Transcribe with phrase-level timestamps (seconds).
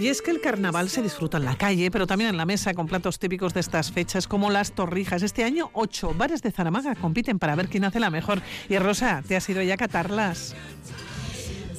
[0.00, 2.72] Y es que el carnaval se disfruta en la calle, pero también en la mesa
[2.72, 5.22] con platos típicos de estas fechas como las torrijas.
[5.22, 8.40] Este año, ocho bares de Zaramaga compiten para ver quién hace la mejor.
[8.70, 10.56] Y Rosa, ¿te has ido ya a catarlas?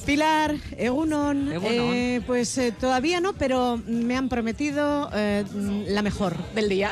[0.06, 5.44] Pilar, Egunon, eh, pues eh, todavía no, pero me han prometido eh,
[5.88, 6.92] la mejor del día.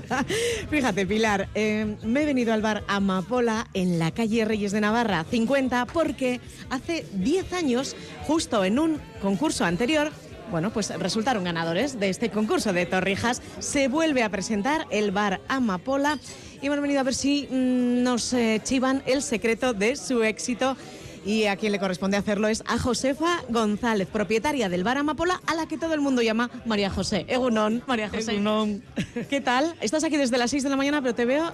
[0.70, 5.86] Fíjate, Pilar, me he venido al bar Amapola en la calle Reyes de Navarra 50
[5.86, 6.40] porque
[6.70, 7.96] hace 10 años,
[8.26, 10.10] justo en un concurso anterior,
[10.50, 13.42] bueno, pues resultaron ganadores de este concurso de Torrijas.
[13.58, 16.18] Se vuelve a presentar el bar Amapola
[16.60, 20.76] y hemos venido a ver si mm, nos chivan el secreto de su éxito
[21.24, 25.54] y a quien le corresponde hacerlo es a Josefa González, propietaria del Bar Amapola, a
[25.54, 27.24] la que todo el mundo llama María José.
[27.28, 28.32] Egunon, María José.
[28.32, 28.82] Egunon.
[29.30, 29.74] ¿Qué tal?
[29.80, 31.52] Estás aquí desde las 6 de la mañana, pero te veo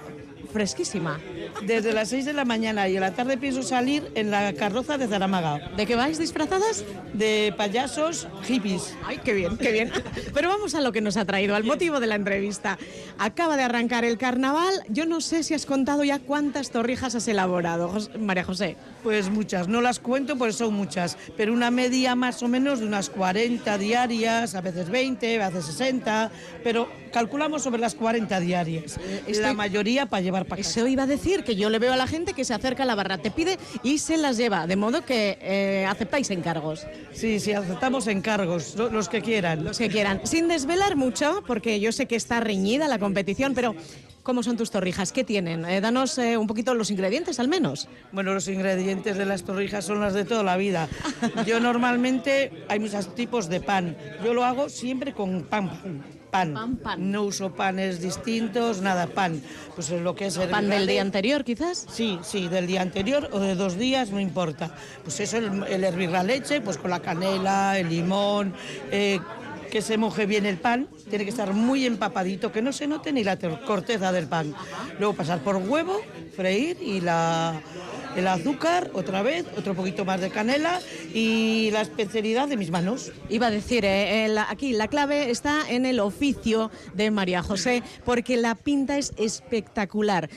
[0.52, 1.20] fresquísima.
[1.66, 4.98] Desde las 6 de la mañana y a la tarde pienso salir en la carroza
[4.98, 5.70] de Zaramaga.
[5.76, 6.84] ¿De qué vais disfrazadas?
[7.12, 8.94] De payasos hippies.
[9.04, 9.90] Ay, qué bien, qué bien.
[10.34, 12.78] Pero vamos a lo que nos ha traído, al motivo de la entrevista.
[13.18, 14.72] Acaba de arrancar el carnaval.
[14.88, 18.76] Yo no sé si has contado ya cuántas torrijas has elaborado, María José.
[19.02, 22.86] Pues muchas, no las cuento, pues son muchas, pero una media más o menos de
[22.86, 26.30] unas 40 diarias, a veces 20, a veces 60,
[26.62, 28.98] pero calculamos sobre las 40 diarias.
[29.40, 30.80] La mayoría para llevar para casa.
[30.80, 32.86] Eso iba a decir, que yo le veo a la gente que se acerca a
[32.86, 36.86] la barra, te pide y se las lleva, de modo que eh, aceptáis encargos.
[37.12, 39.64] Sí, sí, aceptamos encargos, los que quieran.
[39.64, 40.20] Los que quieran.
[40.24, 43.74] Sin desvelar mucho, porque yo sé que está reñida la competición, pero
[44.28, 45.10] ¿Cómo son tus torrijas?
[45.10, 45.64] ¿Qué tienen?
[45.64, 47.88] Eh, danos eh, un poquito los ingredientes al menos.
[48.12, 50.86] Bueno, los ingredientes de las torrijas son las de toda la vida.
[51.46, 53.96] Yo normalmente hay muchos tipos de pan.
[54.22, 55.70] Yo lo hago siempre con pan.
[56.30, 56.76] Pan.
[56.76, 59.42] pan, No uso panes distintos, nada, pan.
[59.74, 61.86] Pues es lo que es el ¿Pan del día anterior, quizás?
[61.90, 64.74] Sí, sí, del día anterior o de dos días, no importa.
[65.02, 68.52] Pues eso, el, hervir la leche, pues con la canela, el limón,
[68.90, 69.18] eh,
[69.70, 73.12] que se moje bien el pan, tiene que estar muy empapadito, que no se note
[73.12, 74.54] ni la corteza del pan.
[74.98, 76.00] Luego pasar por huevo,
[76.34, 77.60] freír y la,
[78.16, 80.80] el azúcar otra vez, otro poquito más de canela
[81.14, 83.12] y la especialidad de mis manos.
[83.28, 88.36] Iba a decir, eh, aquí la clave está en el oficio de María José, porque
[88.36, 90.28] la pinta es espectacular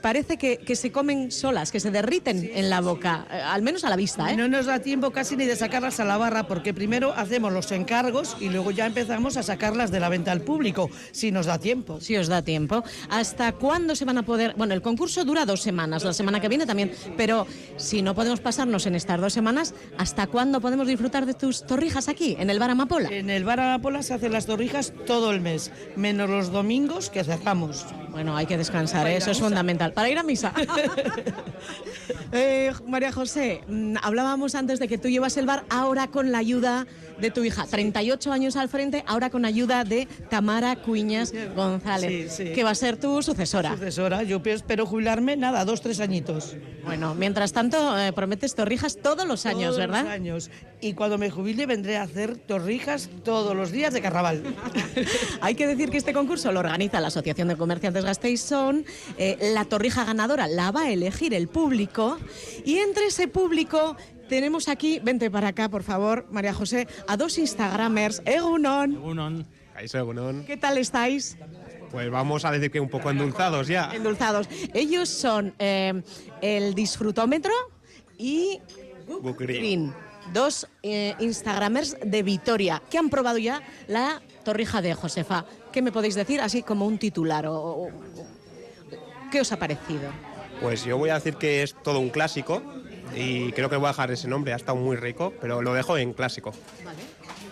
[0.00, 3.90] parece que, se comen solas, que se derriten en la boca, eh, al menos a
[3.90, 4.30] la vista.
[4.30, 4.36] ¿eh?
[4.36, 7.72] No nos da tiempo casi ni de sacarlas a la barra, porque primero hacemos los
[7.72, 11.58] encargos y luego ya empezamos a sacarlas de la venta al público, si nos da
[11.58, 12.00] tiempo.
[12.00, 12.84] Si os da tiempo.
[13.08, 14.54] ¿Hasta cuándo se van a poder...?
[14.56, 17.46] Bueno, el concurso dura dos semanas, la semana que viene también, pero
[17.76, 22.08] si no podemos pasarnos en estas dos semanas, ¿hasta cuándo podemos disfrutar de tus torrijas
[22.08, 23.08] aquí, en el Bar Amapola?
[23.10, 27.24] En el Bar Amapola se hacen las torrijas todo el mes, menos los domingos que
[27.24, 27.86] cerramos.
[28.16, 29.18] Bueno, hay que descansar, ¿eh?
[29.18, 30.50] eso es fundamental para ir a misa.
[32.32, 36.38] Eh, María José, mm, hablábamos antes de que tú llevas el bar ahora con la
[36.38, 36.86] ayuda
[37.20, 37.66] de tu hija.
[37.66, 42.96] 38 años al frente, ahora con ayuda de Tamara Cuñas González, que va a ser
[42.96, 43.72] tu sucesora.
[43.72, 46.56] Sucesora, yo espero jubilarme, nada, dos, tres añitos.
[46.84, 50.00] Bueno, mientras tanto, eh, prometes torrijas todos los años, ¿verdad?
[50.00, 50.50] Todos los años.
[50.80, 54.42] Y cuando me jubile vendré a hacer torrijas todos los días de carnaval.
[55.40, 58.84] Hay que decir que este concurso lo organiza la Asociación de Comerciantes Gasteiz-Son.
[59.18, 62.18] Eh, la torrija ganadora la va a elegir el público
[62.64, 63.96] y entre ese público
[64.28, 68.22] tenemos aquí, vente para acá, por favor, María José, a dos Instagramers.
[68.24, 68.94] Egunon.
[68.94, 69.46] Egunon.
[69.78, 70.44] Egunon.
[70.44, 71.36] ¿Qué tal estáis?
[71.90, 73.90] Pues vamos a decir que un poco endulzados ya.
[73.94, 74.48] Endulzados.
[74.74, 76.02] Ellos son eh,
[76.42, 77.52] el disfrutómetro
[78.18, 78.60] y
[79.06, 79.94] Book Green.
[80.32, 85.44] Dos eh, Instagramers de Vitoria que han probado ya la torrija de Josefa.
[85.76, 87.44] ¿Qué me podéis decir así como un titular?
[87.46, 87.90] o,
[89.30, 90.10] ¿Qué os ha parecido?
[90.62, 92.62] Pues yo voy a decir que es todo un clásico
[93.14, 95.98] y creo que voy a dejar ese nombre, ha estado muy rico, pero lo dejo
[95.98, 96.54] en clásico.
[96.82, 97.00] Vale.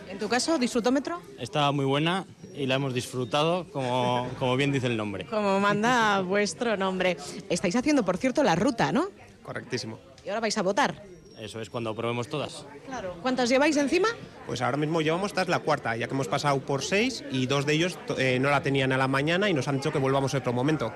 [0.08, 1.20] ¿En tu caso, disfrutómetro?
[1.38, 2.24] Estaba muy buena
[2.54, 5.26] y la hemos disfrutado, como, como bien dice el nombre.
[5.26, 7.18] Como manda vuestro nombre.
[7.50, 9.08] Estáis haciendo, por cierto, la ruta, ¿no?
[9.42, 9.98] Correctísimo.
[10.24, 11.13] ¿Y ahora vais a votar?
[11.38, 12.64] Eso es cuando probemos todas.
[12.86, 13.16] Claro.
[13.20, 14.08] ¿Cuántas lleváis encima?
[14.46, 17.46] Pues ahora mismo llevamos, esta es la cuarta, ya que hemos pasado por seis y
[17.46, 19.98] dos de ellos eh, no la tenían a la mañana y nos han dicho que
[19.98, 20.92] volvamos otro momento.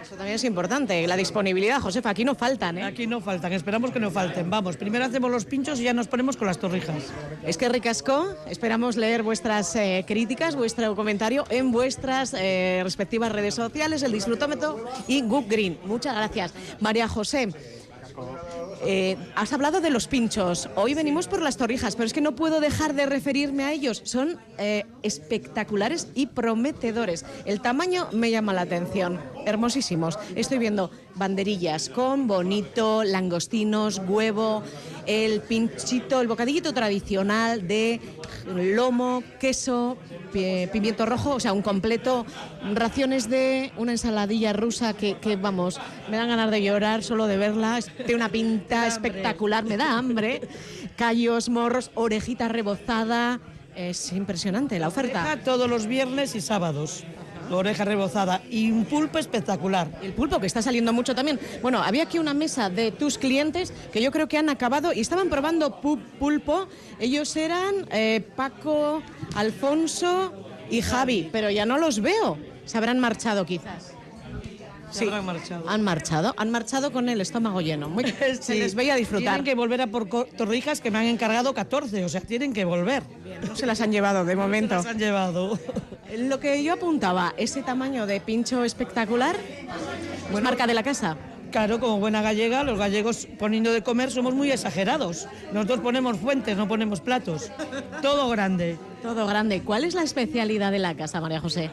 [0.00, 2.84] Eso también es importante, la disponibilidad, Josefa, aquí no faltan, ¿eh?
[2.84, 4.50] Aquí no faltan, esperamos que no falten.
[4.50, 7.10] Vamos, primero hacemos los pinchos y ya nos ponemos con las torrijas.
[7.42, 13.54] Es que ricasco, esperamos leer vuestras eh, críticas, vuestro comentario en vuestras eh, respectivas redes
[13.54, 15.78] sociales, el Disfrutómetro y Goop Green.
[15.86, 16.52] Muchas gracias.
[16.80, 17.48] María José.
[18.86, 20.68] Eh, has hablado de los pinchos.
[20.76, 24.02] Hoy venimos por las torrijas, pero es que no puedo dejar de referirme a ellos.
[24.04, 24.38] Son
[25.02, 27.24] espectaculares y prometedores.
[27.44, 29.20] El tamaño me llama la atención.
[29.46, 30.18] hermosísimos.
[30.36, 34.62] Estoy viendo banderillas con bonito, langostinos, huevo,
[35.06, 38.00] el pinchito, el bocadillito tradicional de
[38.54, 39.96] lomo, queso,
[40.32, 42.26] pimiento rojo, o sea, un completo,
[42.74, 45.80] raciones de una ensaladilla rusa que, que vamos,
[46.10, 50.40] me dan ganas de llorar solo de verla, tiene una pinta espectacular, me da hambre,
[50.96, 53.40] callos, morros, orejita rebozada,
[53.74, 55.40] es impresionante la oferta.
[55.44, 57.04] Todos los viernes y sábados
[57.50, 59.88] oreja rebozada y un pulpo espectacular.
[60.02, 61.38] El pulpo que está saliendo mucho también.
[61.62, 65.00] Bueno, había aquí una mesa de tus clientes que yo creo que han acabado y
[65.00, 66.68] estaban probando pulpo.
[66.98, 69.02] Ellos eran eh, Paco,
[69.34, 70.32] Alfonso
[70.70, 72.38] y Javi, pero ya no los veo.
[72.64, 73.94] Se habrán marchado quizás.
[74.94, 75.68] Sí, han marchado.
[75.68, 77.88] Han marchado, han marchado con el estómago lleno.
[77.88, 78.04] Muy,
[78.40, 79.34] Se les veía disfrutar.
[79.34, 82.64] Tienen que volver a por torrijas que me han encargado 14, o sea, tienen que
[82.64, 83.02] volver.
[83.46, 84.68] no se las han llevado de momento.
[84.68, 85.58] Se las han llevado.
[86.18, 89.36] Lo que yo apuntaba, ese tamaño de pincho espectacular,
[90.30, 91.16] bueno, marca de la casa.
[91.50, 95.28] Claro, como buena gallega, los gallegos poniendo de comer somos muy exagerados.
[95.52, 97.50] Nosotros ponemos fuentes, no ponemos platos.
[98.02, 98.76] Todo grande.
[99.02, 99.62] Todo grande.
[99.62, 101.70] ¿Cuál es la especialidad de la casa, María José?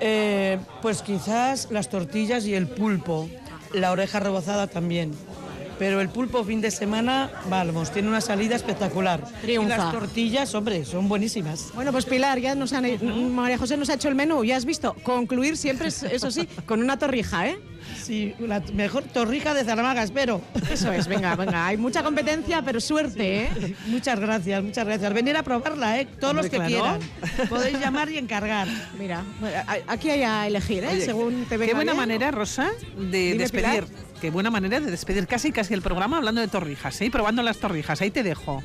[0.00, 3.28] Eh, pues quizás las tortillas y el pulpo,
[3.74, 5.12] la oreja rebozada también.
[5.80, 9.24] Pero el pulpo fin de semana, vamos, tiene una salida espectacular.
[9.48, 11.70] Y las tortillas, hombre, son buenísimas.
[11.74, 12.84] Bueno, pues Pilar, ya nos han,
[13.34, 14.92] María José nos ha hecho el menú, ya has visto.
[15.02, 17.58] Concluir siempre, eso sí, con una torrija, ¿eh?
[17.98, 20.42] Sí, la mejor torrija de Zaramaga, espero.
[20.70, 21.68] Eso es, venga, venga.
[21.68, 23.74] Hay mucha competencia, pero suerte, ¿eh?
[23.86, 25.14] Muchas gracias, muchas gracias.
[25.14, 26.06] Venir a probarla, ¿eh?
[26.20, 27.00] Todos los que quieran.
[27.48, 28.68] Podéis llamar y encargar.
[28.98, 29.24] Mira,
[29.86, 31.00] aquí hay a elegir, ¿eh?
[31.00, 32.02] Según te venga Qué buena bien.
[32.02, 32.68] manera, Rosa,
[32.98, 33.86] de despedir.
[34.20, 37.10] Qué buena manera de despedir casi casi el programa hablando de torrijas, ¿eh?
[37.10, 38.02] probando las torrijas.
[38.02, 38.62] Ahí te dejo.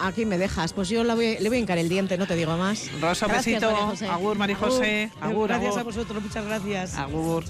[0.00, 2.36] Aquí me dejas, pues yo la voy, le voy a hincar el diente, no te
[2.36, 2.90] digo más.
[3.00, 4.12] Rosa, gracias, besito.
[4.12, 5.10] Agur, María José.
[5.20, 6.94] Agur, Gracias a vosotros, muchas gracias.
[6.96, 7.44] Agur.